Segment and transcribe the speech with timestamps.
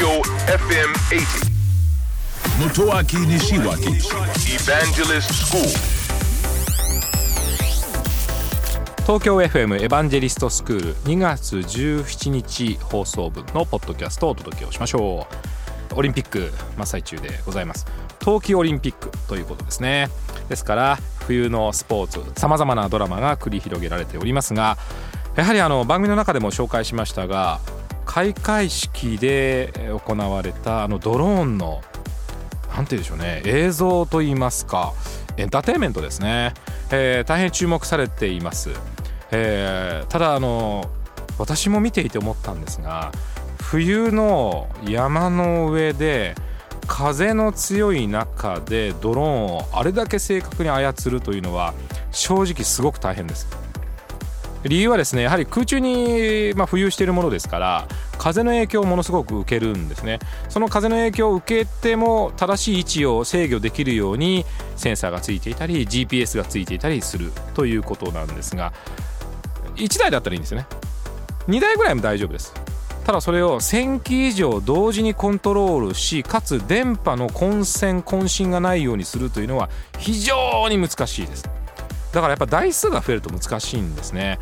[0.00, 1.50] Tokyo FM 80.
[2.58, 4.00] Motoaki Nishiwaki
[4.48, 5.62] Evangelist School.
[9.02, 15.26] 東京 FM エヴァンジェリストスクール2月17日放送分のポッドキャストをお届けをしましょ
[15.92, 17.86] うオリンピック真っ最中でございます
[18.20, 20.08] 冬季オリンピックということですね
[20.48, 24.78] ですから冬のスポーツさまざまなドラマが繰り広げられておりますが
[25.36, 27.60] やはりあの番組の中でも紹介しましたが
[28.10, 29.72] 開会式で
[30.04, 31.80] 行われたあのドローンの
[32.74, 34.94] なんて言うんでしょうね映像といいますか
[35.36, 36.52] エンターテインメントですね、
[36.90, 38.70] えー大変注目されています、
[39.30, 40.90] えーただあの
[41.38, 43.12] 私も見ていて思ったんですが
[43.62, 46.34] 冬の山の上で
[46.88, 51.74] 風の強い中でドローンをあれだけ正確に操るというのは
[52.10, 53.69] 正直すごく大変です。
[54.64, 57.88] 理由はですねやはり空中に、ま、浮遊しているものですから
[58.18, 60.18] 風の影響をものすごく受けるんですね。
[60.50, 64.44] その風の影響を受けても正しい位置を制御できるように
[64.76, 68.74] センサーがついていたり GPS がついていたりするということなんですが
[69.76, 70.66] 1台だったらいいんですよね。
[71.48, 72.52] 2台ぐらいも大丈夫です。
[73.06, 81.59] ただそれを1000機以上同時にコントロールしかつ電波の混線混信がないようにするというのは非常に難しいです。
[82.12, 84.38] だからやっぱ台数が増えると難しいんですね。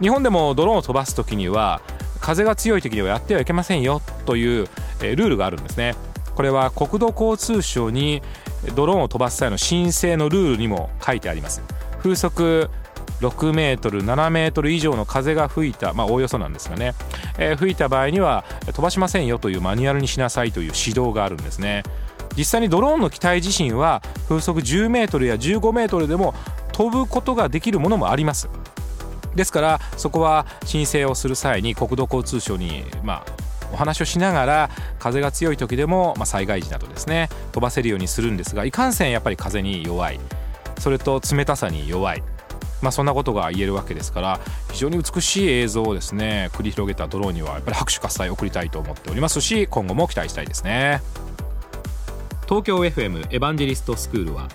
[0.00, 1.80] 日本でもドローンを飛ばす時には
[2.20, 4.68] 風が強い時にはやってはいけませんよという、
[5.00, 5.94] ルールがあるんですね。
[6.34, 8.22] これは国土交通省に
[8.74, 11.62] ドローンを飛ばす際の申請のルールにも書いてあります。
[12.02, 12.70] 風速
[13.20, 16.94] 6メートル7メートル以上の風が吹いたまあおおよそなんですがね、
[17.38, 21.82] えー吹いた場合には飛ばしませんよというマニュアルにしなさいという指導があるんですね。
[22.36, 26.34] 実際にドローンの機体自身は風速10メートルや15メートルでも
[26.72, 28.48] 飛ぶことができるものもあります。
[29.34, 40.20] ですからそこは申請をする際に国土交通省にまあお話をしながら風が強い時でも、まあ、災害時などですね飛ばせるようにするんですがいかんせんやっぱり風に弱い。
[40.78, 42.22] それと冷たさに弱い。
[42.82, 44.40] まあ、そんなことが言えるわけですから
[44.70, 51.00] 非常に美しい映像をですね繰り広げたドローンにはやっぱり拍手喝采を送りたいと思っておりますし今後も期待したいですね。
[52.46, 54.48] 東京 FM エヴァンジェリストスクールは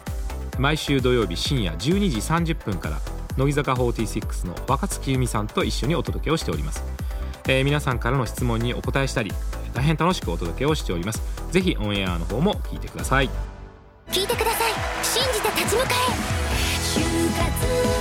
[0.58, 1.78] 毎週土曜日深夜12
[2.10, 3.00] 時30分から
[3.38, 6.84] 乃木坂46の若月由美さんと一緒にお届けをしております、
[7.48, 9.32] えー皆さんからの質問にお答えしたり
[9.74, 11.22] 大変楽しくお届けをしております。
[11.52, 13.30] ぜひオンエアの方も聞いてください。
[14.10, 14.72] 聞いてください。
[15.04, 15.90] 信じて立ち向か
[17.98, 18.01] え。